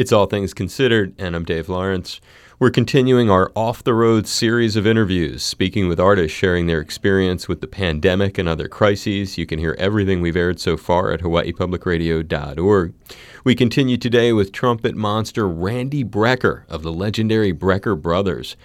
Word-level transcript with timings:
It's 0.00 0.12
All 0.12 0.24
Things 0.24 0.54
Considered, 0.54 1.14
and 1.18 1.36
I'm 1.36 1.44
Dave 1.44 1.68
Lawrence. 1.68 2.22
We're 2.58 2.70
continuing 2.70 3.28
our 3.28 3.52
off 3.54 3.84
the 3.84 3.92
road 3.92 4.26
series 4.26 4.74
of 4.74 4.86
interviews, 4.86 5.42
speaking 5.42 5.88
with 5.88 6.00
artists 6.00 6.34
sharing 6.34 6.66
their 6.66 6.80
experience 6.80 7.48
with 7.48 7.60
the 7.60 7.66
pandemic 7.66 8.38
and 8.38 8.48
other 8.48 8.66
crises. 8.66 9.36
You 9.36 9.44
can 9.44 9.58
hear 9.58 9.76
everything 9.78 10.22
we've 10.22 10.38
aired 10.38 10.58
so 10.58 10.78
far 10.78 11.12
at 11.12 11.20
hawaiipublicradio.org. 11.20 12.94
We 13.44 13.54
continue 13.54 13.98
today 13.98 14.32
with 14.32 14.52
trumpet 14.52 14.96
monster 14.96 15.46
Randy 15.46 16.02
Brecker 16.02 16.66
of 16.70 16.82
the 16.82 16.92
legendary 16.92 17.52
Brecker 17.52 18.00
Brothers. 18.00 18.56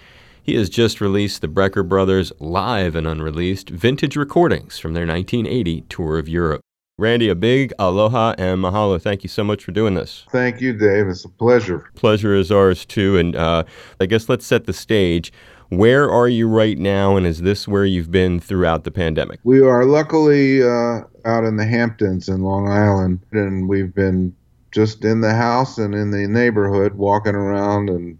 He 0.42 0.54
has 0.54 0.70
just 0.70 1.02
released 1.02 1.42
the 1.42 1.48
Brecker 1.48 1.86
Brothers 1.86 2.32
live 2.40 2.96
and 2.96 3.06
unreleased 3.06 3.68
vintage 3.68 4.16
recordings 4.16 4.78
from 4.78 4.94
their 4.94 5.06
1980 5.06 5.82
tour 5.82 6.18
of 6.18 6.30
Europe. 6.30 6.62
Randy, 6.98 7.28
a 7.28 7.34
big 7.34 7.74
aloha 7.78 8.34
and 8.38 8.62
mahalo. 8.62 8.98
Thank 8.98 9.22
you 9.22 9.28
so 9.28 9.44
much 9.44 9.62
for 9.62 9.70
doing 9.70 9.92
this. 9.92 10.24
Thank 10.30 10.62
you, 10.62 10.72
Dave. 10.72 11.08
It's 11.08 11.26
a 11.26 11.28
pleasure. 11.28 11.90
Pleasure 11.94 12.34
is 12.34 12.50
ours 12.50 12.86
too. 12.86 13.18
And 13.18 13.36
uh, 13.36 13.64
I 14.00 14.06
guess 14.06 14.30
let's 14.30 14.46
set 14.46 14.64
the 14.64 14.72
stage. 14.72 15.30
Where 15.68 16.10
are 16.10 16.26
you 16.26 16.48
right 16.48 16.78
now, 16.78 17.18
and 17.18 17.26
is 17.26 17.42
this 17.42 17.68
where 17.68 17.84
you've 17.84 18.10
been 18.10 18.40
throughout 18.40 18.84
the 18.84 18.90
pandemic? 18.90 19.40
We 19.44 19.60
are 19.60 19.84
luckily 19.84 20.62
uh, 20.62 21.02
out 21.26 21.44
in 21.44 21.56
the 21.56 21.66
Hamptons 21.66 22.30
in 22.30 22.40
Long 22.40 22.66
Island, 22.66 23.20
and 23.30 23.68
we've 23.68 23.94
been 23.94 24.34
just 24.72 25.04
in 25.04 25.20
the 25.20 25.34
house 25.34 25.76
and 25.76 25.94
in 25.94 26.12
the 26.12 26.26
neighborhood 26.26 26.94
walking 26.94 27.34
around, 27.34 27.90
and 27.90 28.16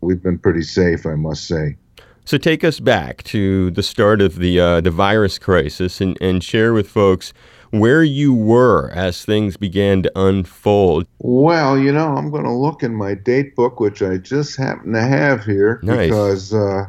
we've 0.00 0.22
been 0.22 0.38
pretty 0.38 0.62
safe, 0.62 1.06
I 1.06 1.14
must 1.14 1.46
say. 1.46 1.76
So 2.24 2.38
take 2.38 2.64
us 2.64 2.80
back 2.80 3.22
to 3.24 3.70
the 3.70 3.84
start 3.84 4.20
of 4.20 4.40
the 4.40 4.58
uh, 4.58 4.80
the 4.80 4.90
virus 4.90 5.38
crisis 5.38 6.00
and, 6.00 6.18
and 6.20 6.42
share 6.42 6.72
with 6.72 6.88
folks 6.88 7.32
where 7.70 8.02
you 8.02 8.34
were 8.34 8.90
as 8.90 9.24
things 9.24 9.56
began 9.56 10.02
to 10.02 10.12
unfold. 10.16 11.06
Well, 11.18 11.78
you 11.78 11.92
know, 11.92 12.16
I'm 12.16 12.30
going 12.30 12.44
to 12.44 12.52
look 12.52 12.82
in 12.82 12.94
my 12.94 13.14
date 13.14 13.54
book, 13.56 13.80
which 13.80 14.02
I 14.02 14.18
just 14.18 14.56
happen 14.56 14.92
to 14.92 15.02
have 15.02 15.44
here, 15.44 15.80
nice. 15.82 16.08
because 16.08 16.54
uh, 16.54 16.84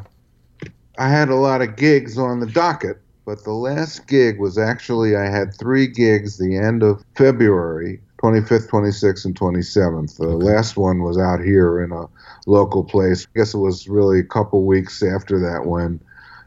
I 0.98 1.08
had 1.08 1.28
a 1.28 1.36
lot 1.36 1.62
of 1.62 1.76
gigs 1.76 2.18
on 2.18 2.40
the 2.40 2.46
docket. 2.46 3.00
But 3.24 3.44
the 3.44 3.52
last 3.52 4.06
gig 4.06 4.38
was 4.38 4.56
actually, 4.56 5.14
I 5.14 5.28
had 5.28 5.54
three 5.54 5.86
gigs 5.86 6.38
the 6.38 6.56
end 6.56 6.82
of 6.82 7.04
February 7.14 8.00
25th, 8.22 8.68
26th, 8.68 9.24
and 9.24 9.38
27th. 9.38 10.16
The 10.16 10.24
okay. 10.24 10.44
last 10.44 10.76
one 10.76 11.02
was 11.02 11.18
out 11.18 11.40
here 11.40 11.82
in 11.82 11.92
a 11.92 12.06
local 12.46 12.82
place. 12.82 13.26
I 13.26 13.38
guess 13.38 13.54
it 13.54 13.58
was 13.58 13.88
really 13.88 14.18
a 14.18 14.24
couple 14.24 14.64
weeks 14.64 15.02
after 15.02 15.38
that 15.40 15.66
when 15.66 16.00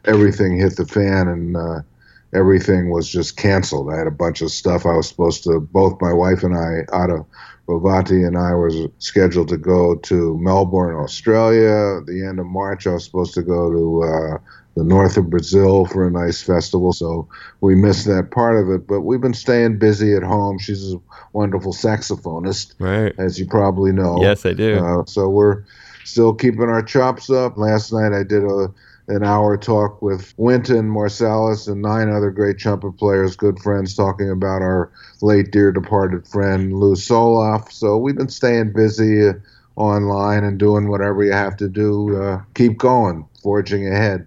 everything 0.06 0.58
hit 0.58 0.76
the 0.76 0.86
fan 0.86 1.28
and 1.28 1.56
uh, 1.56 1.82
everything 2.34 2.90
was 2.90 3.10
just 3.10 3.38
canceled. 3.38 3.92
I 3.92 3.98
had 3.98 4.08
a 4.08 4.12
bunch 4.12 4.42
of 4.42 4.52
stuff 4.52 4.86
I 4.86 4.94
was 4.94 5.08
supposed 5.08 5.44
to, 5.44 5.60
both 5.60 6.02
my 6.02 6.14
wife 6.14 6.44
and 6.44 6.56
I, 6.56 6.82
Ada 6.94 7.26
Rovatti 7.68 8.26
and 8.26 8.38
I 8.38 8.54
was 8.54 8.90
scheduled 9.00 9.48
to 9.50 9.58
go 9.58 9.96
to 9.96 10.38
Melbourne, 10.40 10.96
Australia. 10.96 12.00
At 12.00 12.06
the 12.06 12.26
end 12.26 12.40
of 12.40 12.46
March, 12.46 12.88
I 12.88 12.94
was 12.94 13.06
supposed 13.06 13.34
to 13.36 13.42
go 13.42 13.72
to 13.72 14.04
uh, 14.04 14.38
the 14.76 14.84
north 14.84 15.18
of 15.18 15.30
Brazil 15.30 15.86
for 15.86 16.08
a 16.08 16.12
nice 16.12 16.42
festival. 16.42 16.94
So 16.94 17.28
we 17.62 17.76
missed 17.76 18.06
that 18.08 18.32
part 18.32 18.58
of 18.58 18.70
it. 18.70 18.88
But 18.88 19.02
we've 19.02 19.22
been 19.22 19.34
staying 19.34 19.80
busy 19.80 20.14
at 20.16 20.24
home. 20.24 20.58
She's 20.60 20.94
a 20.94 21.02
wonderful 21.34 21.74
saxophonist, 21.74 22.74
right? 22.80 23.14
As 23.18 23.40
you 23.40 23.46
probably 23.46 23.92
know. 23.92 24.22
Yes, 24.22 24.46
I 24.46 24.54
do. 24.54 24.84
Uh, 24.84 25.06
so 25.06 25.30
we're 25.30 25.64
still 26.04 26.34
keeping 26.34 26.70
our 26.70 26.84
chops 26.84 27.30
up. 27.30 27.58
Last 27.58 27.94
night 27.94 28.14
I 28.14 28.24
did 28.24 28.44
a 28.44 28.74
an 29.12 29.24
hour 29.24 29.58
talk 29.58 30.02
with 30.02 30.34
Wynton, 30.38 30.90
Marsalis 30.90 31.68
and 31.68 31.82
nine 31.82 32.10
other 32.10 32.32
great 32.32 32.58
trumpet 32.58 32.94
players, 32.94 33.36
good 33.36 33.60
friends, 33.60 33.96
talking 33.96 34.30
about 34.30 34.62
our 34.62 34.92
late 35.22 35.52
dear 35.52 35.72
departed 35.72 36.28
friend 36.28 36.74
Lew 36.74 36.96
Soloff. 36.96 37.72
So 37.72 37.98
we've 37.98 38.16
been 38.16 38.30
staying 38.30 38.74
busy 38.74 39.28
uh, 39.28 39.34
online 39.76 40.44
and 40.44 40.58
doing 40.58 40.90
whatever 40.90 41.24
you 41.24 41.34
have 41.34 41.58
to 41.58 41.68
do. 41.68 42.22
Uh, 42.22 42.42
keep 42.54 42.78
going, 42.78 43.28
forging 43.44 43.88
ahead. 43.88 44.26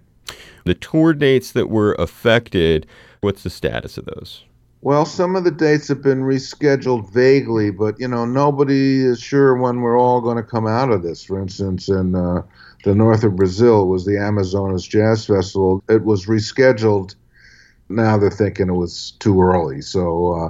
The 0.65 0.75
tour 0.75 1.13
dates 1.13 1.51
that 1.51 1.69
were 1.69 1.93
affected, 1.93 2.87
what's 3.21 3.43
the 3.43 3.49
status 3.49 3.97
of 3.97 4.05
those? 4.05 4.43
Well, 4.81 5.05
some 5.05 5.35
of 5.35 5.43
the 5.43 5.51
dates 5.51 5.87
have 5.87 6.03
been 6.03 6.21
rescheduled 6.21 7.11
vaguely, 7.11 7.71
but 7.71 7.99
you 7.99 8.07
know 8.07 8.23
nobody 8.23 9.03
is 9.03 9.19
sure 9.19 9.55
when 9.55 9.81
we're 9.81 9.99
all 9.99 10.21
going 10.21 10.37
to 10.37 10.43
come 10.43 10.67
out 10.67 10.91
of 10.91 11.01
this. 11.01 11.23
For 11.23 11.41
instance, 11.41 11.89
in 11.89 12.13
uh, 12.13 12.43
the 12.85 12.95
north 12.95 13.23
of 13.23 13.35
Brazil 13.35 13.87
was 13.87 14.05
the 14.05 14.19
Amazonas 14.19 14.85
Jazz 14.85 15.25
Festival. 15.25 15.83
It 15.89 16.05
was 16.05 16.27
rescheduled. 16.27 17.15
Now 17.89 18.17
they're 18.17 18.29
thinking 18.29 18.69
it 18.69 18.73
was 18.73 19.11
too 19.19 19.41
early, 19.41 19.81
so 19.81 20.33
uh, 20.33 20.49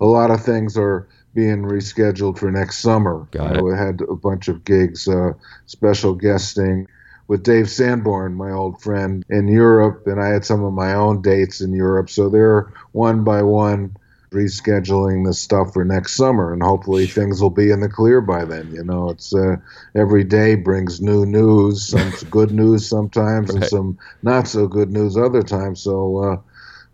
a 0.00 0.06
lot 0.06 0.30
of 0.30 0.44
things 0.44 0.78
are 0.78 1.08
being 1.34 1.62
rescheduled 1.62 2.38
for 2.38 2.52
next 2.52 2.78
summer. 2.78 3.26
Got 3.32 3.56
it. 3.56 3.64
we 3.64 3.72
had 3.72 4.00
a 4.08 4.14
bunch 4.14 4.46
of 4.46 4.64
gigs, 4.64 5.08
uh, 5.08 5.32
special 5.66 6.14
guesting 6.14 6.86
with 7.26 7.42
Dave 7.42 7.68
Sanborn, 7.68 8.34
my 8.34 8.52
old 8.52 8.80
friend, 8.80 9.24
in 9.28 9.48
Europe, 9.48 10.06
and 10.06 10.20
I 10.20 10.28
had 10.28 10.44
some 10.44 10.62
of 10.62 10.72
my 10.72 10.94
own 10.94 11.20
dates 11.20 11.60
in 11.60 11.72
Europe. 11.72 12.10
So 12.10 12.28
they're 12.28 12.72
one 12.92 13.24
by 13.24 13.42
one 13.42 13.96
rescheduling 14.32 15.26
the 15.26 15.34
stuff 15.34 15.72
for 15.72 15.84
next 15.84 16.14
summer, 16.14 16.52
and 16.52 16.62
hopefully 16.62 17.06
things 17.06 17.40
will 17.40 17.50
be 17.50 17.70
in 17.70 17.80
the 17.80 17.88
clear 17.88 18.20
by 18.20 18.44
then. 18.44 18.72
You 18.72 18.84
know, 18.84 19.10
it's 19.10 19.34
uh, 19.34 19.56
every 19.94 20.24
day 20.24 20.54
brings 20.54 21.00
new 21.00 21.24
news, 21.24 21.86
some 21.86 22.12
good 22.30 22.52
news 22.52 22.88
sometimes, 22.88 23.50
right. 23.50 23.62
and 23.62 23.64
some 23.66 23.98
not 24.22 24.48
so 24.48 24.66
good 24.66 24.90
news 24.90 25.16
other 25.16 25.42
times. 25.42 25.80
So. 25.80 26.18
Uh, 26.18 26.36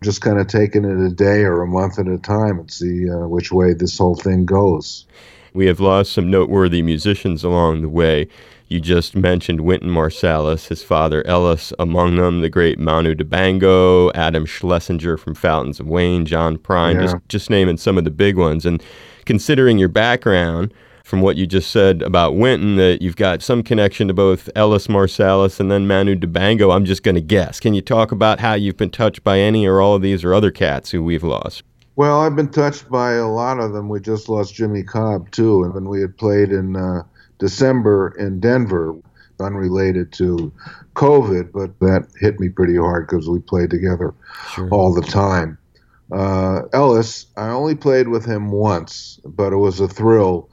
just 0.01 0.21
kind 0.21 0.39
of 0.39 0.47
taking 0.47 0.85
it 0.85 0.97
a 0.97 1.09
day 1.09 1.41
or 1.43 1.61
a 1.61 1.67
month 1.67 1.99
at 1.99 2.07
a 2.07 2.17
time 2.17 2.57
and 2.57 2.71
see 2.71 3.09
uh, 3.09 3.27
which 3.27 3.51
way 3.51 3.73
this 3.73 3.97
whole 3.97 4.15
thing 4.15 4.45
goes. 4.45 5.05
We 5.53 5.65
have 5.65 5.79
lost 5.79 6.13
some 6.13 6.29
noteworthy 6.29 6.81
musicians 6.81 7.43
along 7.43 7.81
the 7.81 7.89
way. 7.89 8.27
You 8.69 8.79
just 8.79 9.15
mentioned 9.15 9.61
Wynton 9.61 9.89
Marsalis, 9.89 10.67
his 10.67 10.83
father 10.83 11.25
Ellis, 11.25 11.73
among 11.79 12.17
them 12.17 12.41
the 12.41 12.49
great 12.49 12.77
Manu 12.77 13.15
Dibango, 13.15 14.11
Adam 14.13 14.45
Schlesinger 14.45 15.17
from 15.17 15.33
Fountains 15.33 15.79
of 15.79 15.87
Wayne, 15.87 16.23
John 16.23 16.55
Prine, 16.57 16.95
yeah. 16.95 17.01
just, 17.01 17.15
just 17.27 17.49
naming 17.49 17.77
some 17.77 17.97
of 17.97 18.03
the 18.03 18.11
big 18.11 18.37
ones. 18.37 18.67
And 18.67 18.83
considering 19.25 19.79
your 19.79 19.89
background, 19.89 20.71
from 21.03 21.21
what 21.21 21.37
you 21.37 21.47
just 21.47 21.71
said 21.71 22.03
about 22.03 22.35
Wynton 22.35 22.75
that 22.75 23.01
you've 23.01 23.15
got 23.15 23.41
some 23.41 23.63
connection 23.63 24.07
to 24.07 24.13
both 24.13 24.47
Ellis 24.55 24.85
Marsalis 24.85 25.59
and 25.59 25.71
then 25.71 25.87
Manu 25.87 26.15
Dibango, 26.15 26.71
I'm 26.71 26.85
just 26.85 27.01
going 27.01 27.15
to 27.15 27.21
guess. 27.21 27.59
Can 27.59 27.73
you 27.73 27.81
talk 27.81 28.11
about 28.11 28.39
how 28.39 28.53
you've 28.53 28.77
been 28.77 28.91
touched 28.91 29.23
by 29.23 29.39
any 29.39 29.65
or 29.65 29.81
all 29.81 29.95
of 29.95 30.03
these 30.03 30.23
or 30.23 30.35
other 30.35 30.51
cats 30.51 30.91
who 30.91 31.03
we've 31.03 31.23
lost? 31.23 31.63
Well, 31.99 32.21
I've 32.21 32.35
been 32.35 32.49
touched 32.49 32.89
by 32.89 33.13
a 33.13 33.27
lot 33.27 33.59
of 33.59 33.73
them. 33.73 33.89
We 33.89 33.99
just 33.99 34.29
lost 34.29 34.55
Jimmy 34.55 34.83
Cobb, 34.83 35.31
too, 35.31 35.63
and 35.63 35.73
when 35.73 35.89
we 35.89 35.99
had 35.99 36.17
played 36.17 36.51
in. 36.51 36.75
Uh, 36.75 37.03
December 37.39 38.13
in 38.19 38.39
Denver, 38.39 38.95
unrelated 39.39 40.11
to 40.11 40.51
COVID, 40.95 41.51
but 41.53 41.79
that 41.79 42.07
hit 42.19 42.39
me 42.39 42.49
pretty 42.49 42.75
hard 42.75 43.07
because 43.07 43.27
we 43.27 43.39
played 43.39 43.69
together 43.69 44.13
sure. 44.53 44.69
all 44.69 44.93
the 44.93 45.01
time. 45.01 45.57
Uh, 46.11 46.63
Ellis, 46.73 47.27
I 47.37 47.47
only 47.47 47.75
played 47.75 48.09
with 48.09 48.25
him 48.25 48.51
once, 48.51 49.19
but 49.25 49.53
it 49.53 49.57
was 49.57 49.79
a 49.79 49.87
thrill. 49.87 50.49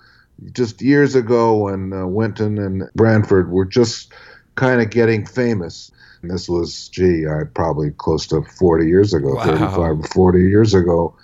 Just 0.53 0.81
years 0.81 1.17
ago 1.17 1.57
when 1.57 1.93
uh, 1.93 2.07
Wynton 2.07 2.59
and 2.59 2.85
Branford 2.95 3.51
were 3.51 3.65
just 3.65 4.13
kind 4.55 4.81
of 4.81 4.91
getting 4.91 5.27
famous. 5.27 5.91
And 6.27 6.35
this 6.35 6.49
was, 6.49 6.89
gee, 6.89 7.25
I 7.27 7.45
probably 7.45 7.93
close 7.93 8.27
to 8.29 8.43
40 8.43 8.87
years 8.87 9.15
ago, 9.15 9.35
wow. 9.35 9.45
35 9.45 9.79
or 9.79 10.03
40 10.03 10.41
years 10.41 10.75
ago 10.75 11.15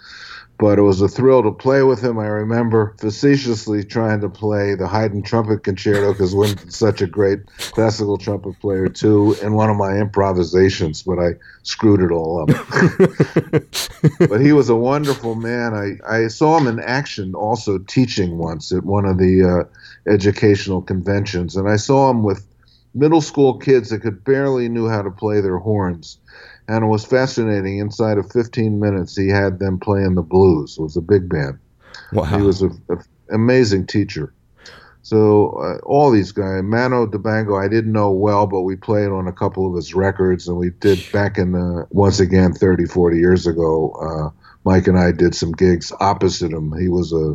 but 0.63 0.79
it 0.79 0.83
was 0.83 1.01
a 1.01 1.09
thrill 1.09 1.43
to 1.43 1.51
play 1.51 1.83
with 1.83 2.01
him. 2.05 2.21
I 2.21 2.27
remember 2.27 2.95
facetiously 3.01 3.83
trying 3.83 4.21
to 4.21 4.29
play 4.29 4.77
the 4.77 4.87
Haydn 4.87 5.23
trumpet 5.23 5.65
concerto 5.65 6.13
because 6.13 6.37
Wynton's 6.37 6.77
such 6.87 7.03
a 7.03 7.09
great 7.09 7.41
classical 7.73 8.17
trumpet 8.17 8.61
player 8.61 8.89
too 8.89 9.37
in 9.43 9.55
one 9.55 9.71
of 9.71 9.77
my 9.77 9.97
improvisations, 9.97 11.03
but 11.03 11.19
I 11.19 11.31
screwed 11.65 12.01
it 12.01 12.13
all 12.13 12.43
up. 12.43 12.49
but 14.29 14.41
he 14.41 14.53
was 14.53 14.69
a 14.69 14.77
wonderful 14.77 15.35
man. 15.35 15.75
I, 15.75 15.99
I 16.09 16.29
saw 16.29 16.59
him 16.59 16.69
in 16.69 16.79
action 16.79 17.35
also 17.35 17.79
teaching 17.79 18.39
once 18.39 18.71
at 18.71 18.85
one 18.85 19.05
of 19.05 19.19
the 19.19 19.43
uh, 19.43 20.09
educational 20.09 20.81
conventions, 20.81 21.57
and 21.57 21.69
I 21.69 21.75
saw 21.75 22.09
him 22.09 22.23
with 22.23 22.47
middle 22.95 23.21
school 23.21 23.59
kids 23.59 23.91
that 23.91 24.01
could 24.01 24.25
barely 24.25 24.69
knew 24.69 24.89
how 24.89 25.03
to 25.03 25.11
play 25.11 25.41
their 25.41 25.59
horns 25.59 26.19
and 26.69 26.85
it 26.85 26.89
was 26.89 27.05
fascinating. 27.05 27.79
Inside 27.79 28.19
of 28.19 28.31
15 28.31 28.79
minutes, 28.79 29.17
he 29.17 29.29
had 29.29 29.59
them 29.59 29.79
playing 29.79 30.15
the 30.15 30.23
blues. 30.23 30.77
It 30.79 30.83
was 30.83 30.97
a 30.97 31.03
big 31.03 31.29
band. 31.29 31.59
Wow. 32.13 32.25
He 32.25 32.43
was 32.43 32.63
an 32.63 32.81
amazing 33.31 33.87
teacher. 33.87 34.33
So 35.03 35.51
uh, 35.61 35.79
all 35.85 36.13
these 36.13 36.31
guys, 36.31 36.63
Manu 36.63 37.11
Dibango, 37.11 37.63
I 37.63 37.67
didn't 37.67 37.93
know 37.93 38.11
well, 38.13 38.47
but 38.47 38.63
we 38.63 38.77
played 38.77 39.09
on 39.09 39.27
a 39.27 39.33
couple 39.33 39.69
of 39.69 39.75
his 39.75 39.95
records, 39.95 40.47
and 40.47 40.57
we 40.57 40.71
did 40.71 41.05
back 41.13 41.39
in 41.39 41.53
the, 41.53 41.87
once 41.91 42.21
again 42.21 42.53
30, 42.53 42.87
40 42.87 43.19
years 43.19 43.47
ago. 43.47 43.91
Uh, 43.91 44.31
Mike 44.65 44.87
and 44.87 44.99
I 44.99 45.11
did 45.11 45.35
some 45.35 45.53
gigs 45.53 45.93
opposite 45.99 46.53
him. 46.53 46.73
He 46.79 46.89
was 46.89 47.13
a, 47.13 47.35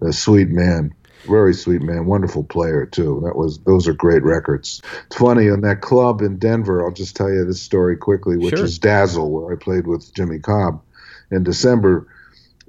a 0.00 0.12
sweet 0.12 0.48
man 0.48 0.94
very 1.26 1.54
sweet 1.54 1.82
man, 1.82 2.06
wonderful 2.06 2.44
player 2.44 2.86
too. 2.86 3.20
That 3.24 3.36
was 3.36 3.58
those 3.60 3.88
are 3.88 3.92
great 3.92 4.22
records. 4.22 4.82
It's 5.06 5.16
funny 5.16 5.46
in 5.46 5.62
that 5.62 5.80
club 5.80 6.22
in 6.22 6.38
Denver. 6.38 6.84
I'll 6.84 6.92
just 6.92 7.16
tell 7.16 7.30
you 7.30 7.44
this 7.44 7.60
story 7.60 7.96
quickly, 7.96 8.36
which 8.36 8.56
sure. 8.56 8.64
is 8.64 8.78
Dazzle, 8.78 9.30
where 9.30 9.52
I 9.52 9.56
played 9.56 9.86
with 9.86 10.12
Jimmy 10.14 10.38
Cobb 10.38 10.82
in 11.30 11.42
December. 11.42 12.06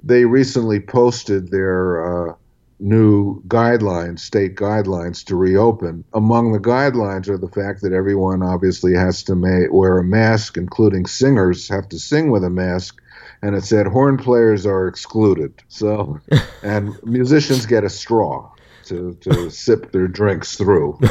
They 0.02 0.24
recently 0.24 0.80
posted 0.80 1.50
their 1.50 2.30
uh, 2.30 2.34
new 2.80 3.42
guidelines, 3.42 4.20
state 4.20 4.56
guidelines 4.56 5.24
to 5.26 5.36
reopen. 5.36 6.04
Among 6.14 6.52
the 6.52 6.58
guidelines 6.58 7.28
are 7.28 7.38
the 7.38 7.48
fact 7.48 7.82
that 7.82 7.92
everyone 7.92 8.42
obviously 8.42 8.94
has 8.94 9.22
to 9.24 9.34
ma- 9.34 9.70
wear 9.70 9.98
a 9.98 10.04
mask, 10.04 10.56
including 10.56 11.06
singers 11.06 11.68
have 11.68 11.88
to 11.90 11.98
sing 11.98 12.30
with 12.30 12.42
a 12.42 12.50
mask. 12.50 12.99
And 13.42 13.54
it 13.56 13.64
said 13.64 13.86
horn 13.86 14.18
players 14.18 14.66
are 14.66 14.86
excluded. 14.86 15.54
So, 15.68 16.20
and 16.62 16.94
musicians 17.04 17.66
get 17.66 17.84
a 17.84 17.90
straw 17.90 18.50
to, 18.86 19.14
to 19.22 19.50
sip 19.50 19.92
their 19.92 20.08
drinks 20.08 20.56
through. 20.56 20.98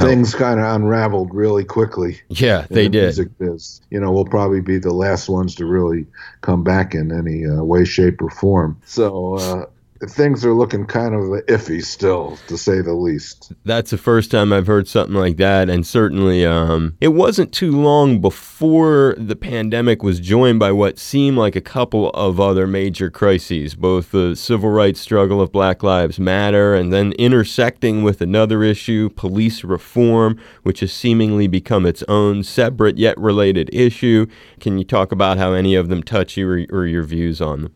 Things 0.00 0.34
kind 0.34 0.58
of 0.58 0.66
unraveled 0.66 1.32
really 1.32 1.64
quickly. 1.64 2.20
Yeah, 2.28 2.66
they 2.68 2.84
the 2.84 2.88
did. 2.90 3.02
Music 3.04 3.38
biz. 3.38 3.80
You 3.90 4.00
know, 4.00 4.10
we'll 4.10 4.24
probably 4.24 4.60
be 4.60 4.78
the 4.78 4.92
last 4.92 5.28
ones 5.28 5.54
to 5.56 5.66
really 5.66 6.06
come 6.40 6.64
back 6.64 6.94
in 6.94 7.16
any 7.16 7.46
uh, 7.46 7.62
way, 7.62 7.84
shape, 7.84 8.20
or 8.20 8.28
form. 8.28 8.80
So, 8.84 9.36
uh, 9.36 9.66
things 10.06 10.44
are 10.44 10.54
looking 10.54 10.86
kind 10.86 11.14
of 11.14 11.22
iffy 11.46 11.82
still, 11.82 12.38
to 12.46 12.56
say 12.56 12.80
the 12.80 12.94
least. 12.94 13.52
That's 13.64 13.90
the 13.90 13.98
first 13.98 14.30
time 14.30 14.52
I've 14.52 14.66
heard 14.66 14.86
something 14.88 15.16
like 15.16 15.36
that, 15.38 15.68
and 15.68 15.86
certainly 15.86 16.44
um, 16.44 16.96
it 17.00 17.08
wasn't 17.08 17.52
too 17.52 17.72
long 17.72 18.20
before 18.20 19.14
the 19.18 19.36
pandemic 19.36 20.02
was 20.02 20.20
joined 20.20 20.58
by 20.58 20.72
what 20.72 20.98
seemed 20.98 21.36
like 21.36 21.56
a 21.56 21.60
couple 21.60 22.10
of 22.10 22.38
other 22.38 22.66
major 22.66 23.10
crises, 23.10 23.74
both 23.74 24.12
the 24.12 24.36
civil 24.36 24.70
rights 24.70 25.00
struggle 25.00 25.40
of 25.40 25.52
Black 25.52 25.82
Lives 25.82 26.18
Matter, 26.18 26.74
and 26.74 26.92
then 26.92 27.12
intersecting 27.12 28.02
with 28.02 28.20
another 28.20 28.62
issue, 28.62 29.10
police 29.10 29.64
reform, 29.64 30.38
which 30.62 30.80
has 30.80 30.92
seemingly 30.92 31.46
become 31.46 31.86
its 31.86 32.04
own 32.08 32.42
separate 32.42 32.98
yet 32.98 33.18
related 33.18 33.68
issue. 33.72 34.26
Can 34.60 34.78
you 34.78 34.84
talk 34.84 35.12
about 35.12 35.38
how 35.38 35.52
any 35.52 35.74
of 35.74 35.88
them 35.88 36.02
touch 36.02 36.36
you 36.36 36.48
or, 36.48 36.64
or 36.70 36.86
your 36.86 37.02
views 37.02 37.40
on 37.40 37.62
them? 37.62 37.74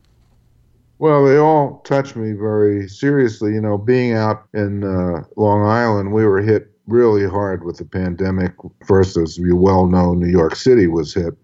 Well, 1.03 1.25
they 1.25 1.37
all 1.37 1.81
touched 1.81 2.15
me 2.15 2.31
very 2.31 2.89
seriously. 2.89 3.55
You 3.55 3.61
know, 3.61 3.77
being 3.77 4.13
out 4.13 4.45
in 4.55 4.85
uh, 4.85 5.25
Long 5.37 5.67
Island, 5.67 6.13
we 6.13 6.25
were 6.25 6.41
hit 6.41 6.71
really 6.87 7.29
hard 7.29 7.65
with 7.65 7.79
the 7.79 7.85
pandemic. 7.85 8.53
First, 8.87 9.17
as 9.17 9.37
you 9.37 9.57
well 9.57 9.89
know, 9.89 10.15
New 10.15 10.29
York 10.29 10.55
City 10.55 10.87
was 10.87 11.13
hit 11.13 11.35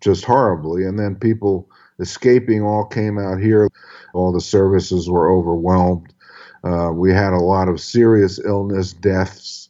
just 0.00 0.24
horribly, 0.24 0.84
and 0.84 0.98
then 0.98 1.14
people 1.14 1.70
escaping 2.00 2.64
all 2.64 2.84
came 2.84 3.16
out 3.16 3.38
here. 3.38 3.68
All 4.12 4.32
the 4.32 4.40
services 4.40 5.08
were 5.08 5.30
overwhelmed. 5.32 6.12
Uh, 6.64 6.90
we 6.92 7.12
had 7.12 7.32
a 7.32 7.38
lot 7.38 7.68
of 7.68 7.80
serious 7.80 8.40
illness, 8.44 8.92
deaths, 8.92 9.69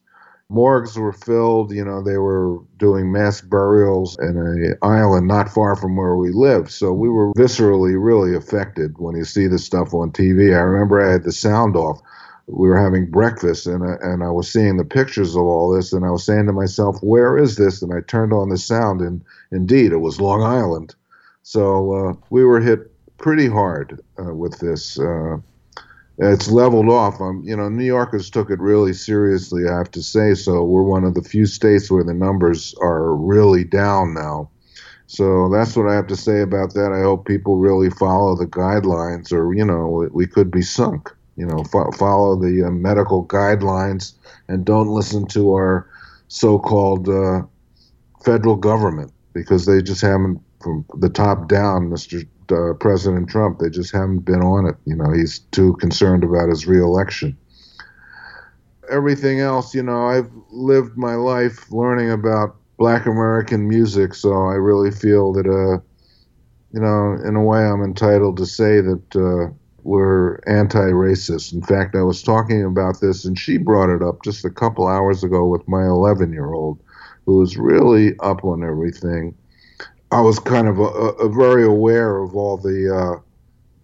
morgues 0.50 0.98
were 0.98 1.12
filled. 1.12 1.72
You 1.72 1.84
know, 1.84 2.02
they 2.02 2.18
were 2.18 2.58
doing 2.76 3.12
mass 3.12 3.40
burials 3.40 4.18
in 4.18 4.36
an 4.36 4.76
island 4.82 5.28
not 5.28 5.48
far 5.48 5.76
from 5.76 5.96
where 5.96 6.16
we 6.16 6.30
lived. 6.32 6.70
So 6.70 6.92
we 6.92 7.08
were 7.08 7.32
viscerally 7.34 7.94
really 7.98 8.34
affected 8.34 8.98
when 8.98 9.16
you 9.16 9.24
see 9.24 9.46
this 9.46 9.64
stuff 9.64 9.94
on 9.94 10.10
TV. 10.10 10.54
I 10.54 10.60
remember 10.60 11.00
I 11.00 11.12
had 11.12 11.22
the 11.22 11.32
sound 11.32 11.76
off. 11.76 12.00
We 12.46 12.68
were 12.68 12.82
having 12.82 13.08
breakfast, 13.08 13.68
and 13.68 13.84
I, 13.84 13.94
and 14.02 14.24
I 14.24 14.30
was 14.30 14.50
seeing 14.50 14.76
the 14.76 14.84
pictures 14.84 15.36
of 15.36 15.42
all 15.42 15.72
this, 15.72 15.92
and 15.92 16.04
I 16.04 16.10
was 16.10 16.24
saying 16.24 16.46
to 16.46 16.52
myself, 16.52 16.98
"Where 17.00 17.38
is 17.38 17.54
this?" 17.56 17.80
And 17.80 17.94
I 17.94 18.00
turned 18.00 18.32
on 18.32 18.48
the 18.48 18.58
sound, 18.58 19.00
and 19.00 19.22
indeed, 19.52 19.92
it 19.92 19.98
was 19.98 20.20
Long 20.20 20.42
Island. 20.42 20.96
So 21.44 21.92
uh, 21.92 22.14
we 22.30 22.44
were 22.44 22.60
hit 22.60 22.90
pretty 23.18 23.46
hard 23.46 24.00
uh, 24.18 24.34
with 24.34 24.58
this. 24.58 24.98
Uh, 24.98 25.36
it's 26.20 26.50
leveled 26.50 26.88
off. 26.88 27.20
Um, 27.20 27.42
you 27.44 27.56
know, 27.56 27.68
New 27.68 27.84
Yorkers 27.84 28.30
took 28.30 28.50
it 28.50 28.60
really 28.60 28.92
seriously. 28.92 29.68
I 29.68 29.76
have 29.78 29.90
to 29.92 30.02
say 30.02 30.34
so. 30.34 30.62
We're 30.64 30.82
one 30.82 31.04
of 31.04 31.14
the 31.14 31.22
few 31.22 31.46
states 31.46 31.90
where 31.90 32.04
the 32.04 32.14
numbers 32.14 32.74
are 32.80 33.14
really 33.14 33.64
down 33.64 34.14
now. 34.14 34.50
So 35.06 35.48
that's 35.48 35.76
what 35.76 35.88
I 35.88 35.94
have 35.94 36.06
to 36.08 36.16
say 36.16 36.40
about 36.40 36.74
that. 36.74 36.92
I 36.92 37.02
hope 37.02 37.26
people 37.26 37.56
really 37.56 37.90
follow 37.90 38.36
the 38.36 38.46
guidelines, 38.46 39.32
or 39.32 39.52
you 39.54 39.64
know, 39.64 40.08
we 40.12 40.26
could 40.26 40.50
be 40.50 40.62
sunk. 40.62 41.10
You 41.36 41.46
know, 41.46 41.64
fo- 41.64 41.90
follow 41.92 42.36
the 42.36 42.64
uh, 42.64 42.70
medical 42.70 43.24
guidelines 43.24 44.12
and 44.48 44.64
don't 44.64 44.88
listen 44.88 45.26
to 45.28 45.52
our 45.54 45.88
so-called 46.28 47.08
uh, 47.08 47.42
federal 48.22 48.56
government 48.56 49.10
because 49.32 49.64
they 49.64 49.80
just 49.80 50.02
haven't, 50.02 50.40
from 50.60 50.84
the 50.98 51.08
top 51.08 51.48
down, 51.48 51.88
Mr 51.88 52.26
uh, 52.52 52.74
President 52.74 53.28
Trump. 53.28 53.58
They 53.58 53.70
just 53.70 53.92
haven't 53.92 54.20
been 54.20 54.42
on 54.42 54.66
it. 54.66 54.76
You 54.84 54.96
know, 54.96 55.12
he's 55.12 55.40
too 55.50 55.74
concerned 55.74 56.24
about 56.24 56.48
his 56.48 56.66
reelection. 56.66 57.36
Everything 58.90 59.40
else, 59.40 59.74
you 59.74 59.82
know, 59.82 60.06
I've 60.06 60.30
lived 60.50 60.96
my 60.96 61.14
life 61.14 61.70
learning 61.70 62.10
about 62.10 62.56
Black 62.76 63.06
American 63.06 63.68
music, 63.68 64.14
so 64.14 64.32
I 64.32 64.54
really 64.54 64.90
feel 64.90 65.32
that, 65.34 65.46
uh, 65.46 65.80
you 66.72 66.80
know, 66.80 67.16
in 67.24 67.36
a 67.36 67.42
way, 67.42 67.60
I'm 67.60 67.84
entitled 67.84 68.36
to 68.38 68.46
say 68.46 68.80
that 68.80 69.16
uh, 69.16 69.52
we're 69.82 70.36
anti-racist. 70.46 71.52
In 71.52 71.62
fact, 71.62 71.94
I 71.94 72.02
was 72.02 72.22
talking 72.22 72.64
about 72.64 73.00
this, 73.00 73.24
and 73.24 73.38
she 73.38 73.58
brought 73.58 73.94
it 73.94 74.02
up 74.02 74.24
just 74.24 74.44
a 74.44 74.50
couple 74.50 74.88
hours 74.88 75.22
ago 75.22 75.46
with 75.46 75.66
my 75.68 75.82
11-year-old, 75.82 76.80
who 77.26 77.42
is 77.42 77.56
really 77.56 78.18
up 78.20 78.44
on 78.44 78.64
everything 78.64 79.34
I 80.12 80.20
was 80.20 80.38
kind 80.38 80.68
of 80.68 80.78
a, 80.78 80.82
a 80.82 81.28
very 81.28 81.64
aware 81.64 82.18
of 82.18 82.34
all 82.34 82.56
the 82.56 82.94
uh, 82.94 83.20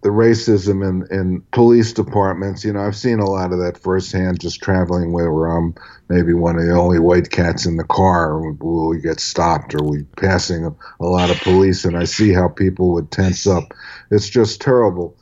the 0.01 0.09
racism 0.09 0.87
in, 0.87 1.07
in 1.11 1.41
police 1.51 1.91
departments. 1.91 2.63
You 2.63 2.73
know, 2.73 2.81
I've 2.81 2.95
seen 2.95 3.19
a 3.19 3.29
lot 3.29 3.51
of 3.51 3.59
that 3.59 3.77
firsthand 3.77 4.39
just 4.39 4.61
traveling 4.61 5.11
where 5.11 5.47
I'm 5.47 5.73
maybe 6.07 6.33
one 6.33 6.57
of 6.57 6.65
the 6.65 6.73
only 6.73 6.99
white 6.99 7.31
cats 7.31 7.65
in 7.65 7.77
the 7.77 7.83
car. 7.83 8.39
We 8.39 9.01
get 9.01 9.19
stopped 9.19 9.73
or 9.73 9.83
we 9.83 10.03
passing 10.15 10.65
a, 10.65 10.75
a 10.99 11.05
lot 11.05 11.29
of 11.29 11.39
police, 11.41 11.83
and 11.83 11.97
I 11.97 12.03
see 12.03 12.31
how 12.31 12.47
people 12.47 12.93
would 12.93 13.11
tense 13.11 13.47
up. 13.47 13.73
It's 14.11 14.29
just 14.29 14.61
terrible. 14.61 15.17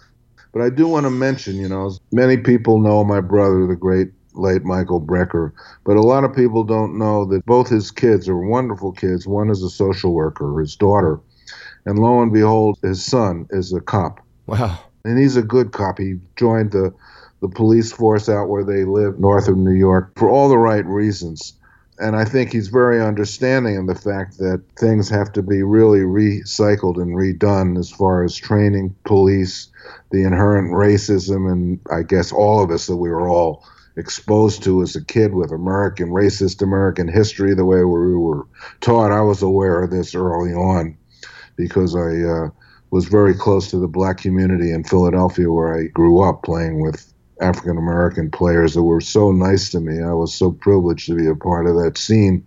But 0.52 0.62
I 0.62 0.70
do 0.70 0.88
want 0.88 1.06
to 1.06 1.10
mention, 1.10 1.56
you 1.58 1.68
know, 1.68 1.92
many 2.12 2.38
people 2.38 2.80
know 2.80 3.04
my 3.04 3.22
brother, 3.22 3.68
the 3.68 3.76
great 3.76 4.12
late 4.36 4.64
Michael 4.64 5.02
Brecker. 5.02 5.52
But 5.84 5.98
a 5.98 6.02
lot 6.02 6.24
of 6.24 6.36
people 6.36 6.64
don't 6.64 6.98
know 6.98 7.26
that 7.26 7.46
both 7.46 7.70
his 7.70 7.92
kids 7.92 8.28
are 8.30 8.38
wonderful 8.38 8.92
kids. 8.92 9.28
One 9.28 9.50
is 9.50 9.64
a 9.64 9.70
social 9.70 10.14
worker, 10.14 10.60
his 10.60 10.76
daughter. 10.76 11.20
And 11.86 12.00
lo 12.00 12.22
and 12.22 12.34
behold, 12.34 12.80
his 12.82 13.06
son 13.06 13.48
is 13.52 13.74
a 13.74 13.82
cop. 13.82 14.20
Wow. 14.48 14.80
And 15.04 15.20
he's 15.20 15.36
a 15.36 15.44
good 15.44 15.72
cop. 15.72 16.00
He 16.00 16.16
joined 16.36 16.72
the, 16.72 16.94
the 17.42 17.50
police 17.50 17.92
force 17.92 18.28
out 18.28 18.50
where 18.50 18.64
they 18.64 18.86
live, 18.86 19.20
north 19.20 19.48
of 19.48 19.58
New 19.58 19.76
York, 19.76 20.12
for 20.18 20.30
all 20.30 20.50
the 20.50 20.58
right 20.58 20.86
reasons. 20.86 21.54
And 21.98 22.16
I 22.16 22.26
think 22.26 22.52
he's 22.52 22.68
very 22.68 23.02
understanding 23.02 23.76
in 23.76 23.86
the 23.86 23.96
fact 23.96 24.38
that 24.40 24.62
things 24.78 25.10
have 25.10 25.32
to 25.34 25.42
be 25.42 25.64
really 25.64 26.00
recycled 26.00 27.02
and 27.02 27.16
redone 27.16 27.80
as 27.80 27.90
far 27.90 28.24
as 28.24 28.36
training 28.36 28.96
police, 29.06 29.70
the 30.12 30.24
inherent 30.24 30.72
racism, 30.72 31.50
and 31.50 31.80
I 31.90 32.04
guess 32.04 32.34
all 32.34 32.62
of 32.62 32.72
us 32.72 32.88
that 32.88 32.98
we 32.98 33.10
were 33.10 33.30
all 33.30 33.64
exposed 33.98 34.64
to 34.64 34.82
as 34.82 34.96
a 34.96 35.04
kid 35.04 35.34
with 35.34 35.52
American 35.52 36.10
racist 36.10 36.62
American 36.62 37.08
history, 37.08 37.54
the 37.54 37.66
way 37.66 37.78
we 37.78 38.16
were 38.16 38.48
taught. 38.82 39.12
I 39.12 39.22
was 39.22 39.42
aware 39.42 39.84
of 39.84 39.92
this 39.92 40.16
early 40.16 40.54
on 40.54 40.98
because 41.56 41.96
I 41.96 42.22
uh, 42.22 42.50
was 42.92 43.06
very 43.06 43.34
close 43.34 43.70
to 43.72 43.78
the 43.78 43.88
black 43.88 44.18
community 44.18 44.72
in 44.72 44.84
Philadelphia, 44.84 45.52
where 45.52 45.78
I 45.78 45.88
grew 45.88 46.22
up 46.22 46.44
playing 46.44 46.82
with 46.82 47.14
African 47.42 47.78
American 47.78 48.32
players 48.32 48.74
that 48.74 48.84
were 48.84 49.02
so 49.02 49.32
nice 49.32 49.70
to 49.72 49.80
me. 49.80 50.02
I 50.02 50.14
was 50.14 50.34
so 50.34 50.52
privileged 50.52 51.08
to 51.08 51.16
be 51.16 51.28
a 51.28 51.36
part 51.36 51.68
of 51.68 51.76
that 51.76 51.98
scene, 51.98 52.46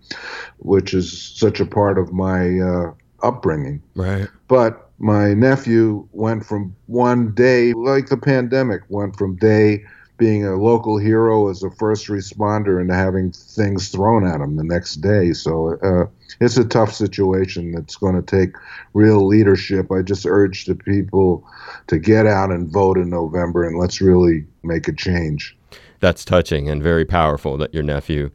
which 0.57 0.93
is 0.93 1.35
such 1.35 1.59
a 1.59 1.65
part 1.65 1.97
of 1.97 2.11
my 2.11 2.59
uh, 2.59 2.93
upbringing. 3.21 3.81
Right. 3.95 4.27
But 4.47 4.89
my 4.97 5.33
nephew 5.33 6.07
went 6.11 6.45
from 6.45 6.75
one 6.87 7.33
day, 7.33 7.73
like 7.73 8.07
the 8.07 8.17
pandemic, 8.17 8.81
went 8.89 9.17
from 9.17 9.35
day 9.35 9.83
being 10.19 10.45
a 10.45 10.55
local 10.55 10.99
hero 10.99 11.49
as 11.49 11.63
a 11.63 11.71
first 11.71 12.07
responder 12.07 12.79
and 12.79 12.91
having 12.91 13.31
things 13.31 13.89
thrown 13.89 14.27
at 14.27 14.41
him 14.41 14.57
the 14.57 14.63
next 14.63 14.97
day. 14.97 15.33
So 15.33 15.79
uh, 15.81 16.05
it's 16.39 16.57
a 16.57 16.65
tough 16.65 16.93
situation 16.93 17.71
that's 17.71 17.95
going 17.95 18.15
to 18.15 18.21
take 18.21 18.55
real 18.93 19.25
leadership. 19.25 19.91
I 19.91 20.03
just 20.03 20.25
urge 20.27 20.65
the 20.65 20.75
people 20.75 21.47
to 21.87 21.97
get 21.97 22.27
out 22.27 22.51
and 22.51 22.71
vote 22.71 22.97
in 22.97 23.09
November 23.09 23.63
and 23.63 23.79
let's 23.79 24.01
really 24.01 24.45
make 24.61 24.87
a 24.87 24.93
change. 24.93 25.57
That's 25.99 26.23
touching 26.23 26.69
and 26.69 26.83
very 26.83 27.05
powerful 27.05 27.57
that 27.57 27.73
your 27.73 27.83
nephew 27.83 28.29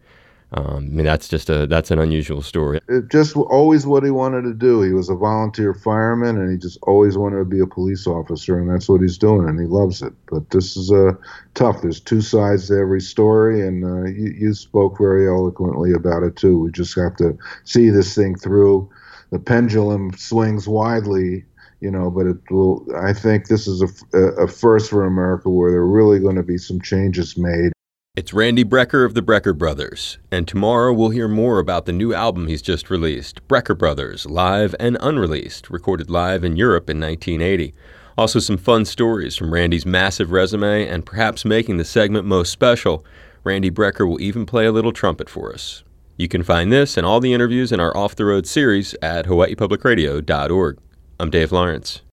um, 0.53 0.77
I 0.77 0.81
mean, 0.81 1.05
that's 1.05 1.29
just 1.29 1.51
a 1.51 1.67
that's 1.67 1.91
an 1.91 1.99
unusual 1.99 2.41
story. 2.41 2.81
It 2.89 3.11
just 3.11 3.37
always 3.37 3.87
what 3.87 4.05
he 4.05 4.11
wanted 4.11 4.43
to 4.43 4.55
do. 4.55 4.83
He 4.83 4.93
was 4.93 5.09
a 5.09 5.15
volunteer 5.15 5.75
fireman, 5.75 6.39
and 6.39 6.51
he 6.51 6.59
just 6.59 6.79
always 6.83 7.19
wanted 7.19 7.39
to 7.39 7.45
be 7.45 7.61
a 7.61 7.67
police 7.67 8.07
officer, 8.07 8.59
and 8.59 8.71
that's 8.71 8.89
what 8.89 9.01
he's 9.01 9.19
doing, 9.19 9.49
and 9.49 9.59
he 9.59 9.67
loves 9.67 10.01
it. 10.01 10.13
But 10.31 10.51
this 10.51 10.77
is 10.77 10.93
uh, 10.93 11.13
tough. 11.55 11.83
There's 11.83 12.01
two 12.01 12.21
sides 12.21 12.69
to 12.69 12.79
every 12.79 13.01
story, 13.01 13.67
and 13.67 13.85
uh, 13.85 14.05
you, 14.05 14.33
you 14.39 14.55
spoke 14.55 14.99
very 14.99 15.27
eloquently 15.27 15.93
about 15.93 16.23
it 16.23 16.37
too. 16.37 16.61
We 16.61 16.71
just 16.71 16.95
have 16.97 17.17
to 17.17 17.37
see 17.65 17.91
this 17.91 18.15
thing 18.15 18.37
through. 18.37 18.89
The 19.31 19.41
pendulum 19.41 20.13
swings 20.17 20.69
widely 20.69 21.45
you 21.81 21.91
know, 21.91 22.11
but 22.11 22.27
it 22.27 22.39
will. 22.51 22.87
I 22.97 23.13
think 23.13 23.49
this 23.49 23.67
is 23.67 23.83
a, 23.83 24.19
a 24.19 24.49
first 24.49 24.89
for 24.89 25.05
America 25.05 25.51
where 25.51 25.71
there 25.71 25.81
are 25.81 25.87
really 25.87 26.19
going 26.19 26.37
to 26.37 26.43
be 26.43 26.57
some 26.57 26.81
changes 26.81 27.37
made. 27.37 27.74
It's 28.17 28.33
Randy 28.33 28.63
Brecker 28.63 29.05
of 29.05 29.15
the 29.15 29.23
Brecker 29.23 29.59
Brothers, 29.59 30.19
and 30.31 30.47
tomorrow 30.47 30.93
we'll 30.93 31.11
hear 31.11 31.27
more 31.27 31.59
about 31.59 31.85
the 31.85 31.93
new 31.93 32.15
album 32.15 32.47
he's 32.47 32.63
just 32.63 32.89
released, 32.89 33.41
Brecker 33.49 33.77
Brothers, 33.77 34.25
live 34.25 34.73
and 34.79 34.97
unreleased, 35.01 35.69
recorded 35.69 36.09
live 36.09 36.45
in 36.45 36.57
Europe 36.57 36.89
in 36.89 37.01
1980. 37.01 37.75
Also, 38.17 38.39
some 38.39 38.57
fun 38.57 38.85
stories 38.85 39.35
from 39.35 39.53
Randy's 39.53 39.85
massive 39.85 40.31
resume, 40.31 40.87
and 40.87 41.05
perhaps 41.05 41.45
making 41.45 41.79
the 41.79 41.85
segment 41.85 42.25
most 42.25 42.53
special, 42.53 43.05
Randy 43.43 43.69
Brecker 43.69 44.09
will 44.09 44.21
even 44.21 44.47
play 44.47 44.67
a 44.67 44.71
little 44.71 44.93
trumpet 44.93 45.29
for 45.29 45.53
us. 45.53 45.83
You 46.17 46.29
can 46.29 46.45
find 46.45 46.71
this 46.71 46.97
and 46.97 47.05
all 47.05 47.19
the 47.19 47.33
interviews 47.33 47.73
in 47.73 47.81
our 47.81 47.97
Off 47.97 48.15
the 48.15 48.27
Road 48.27 48.47
series 48.47 48.95
at 49.03 49.27
hawaiipublicradio.org. 49.27 50.79
I'm 51.19 51.31
Dave 51.31 51.51
Lawrence. 51.51 52.01